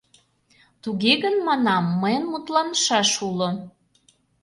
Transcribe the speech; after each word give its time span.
—Туге 0.83 1.13
гын, 1.23 1.35
манам, 1.47 1.85
мыйын 2.01 2.23
мутланышаш 2.31 3.11
уло. 3.27 3.49